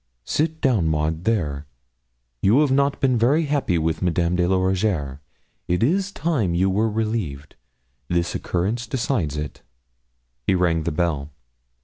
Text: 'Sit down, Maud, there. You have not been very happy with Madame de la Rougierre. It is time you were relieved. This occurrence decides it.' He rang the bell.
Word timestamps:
'Sit 0.25 0.61
down, 0.61 0.87
Maud, 0.87 1.25
there. 1.25 1.67
You 2.41 2.61
have 2.61 2.71
not 2.71 2.99
been 2.99 3.19
very 3.19 3.45
happy 3.45 3.77
with 3.77 4.01
Madame 4.01 4.35
de 4.35 4.47
la 4.47 4.57
Rougierre. 4.57 5.21
It 5.67 5.83
is 5.83 6.11
time 6.11 6.55
you 6.55 6.71
were 6.71 6.89
relieved. 6.89 7.55
This 8.07 8.33
occurrence 8.33 8.87
decides 8.87 9.37
it.' 9.37 9.61
He 10.47 10.55
rang 10.55 10.85
the 10.85 10.91
bell. 10.91 11.29